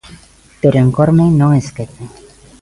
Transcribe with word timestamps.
Pero 0.61 0.77
en 0.83 0.89
Corme 0.97 1.25
non 1.39 1.51
esquecen. 1.61 2.07